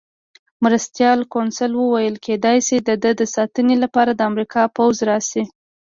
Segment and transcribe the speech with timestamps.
[0.63, 5.43] مرستیال کونسل وویل: کېدای شي د ده د ساتنې لپاره د امریکا پوځ راشي.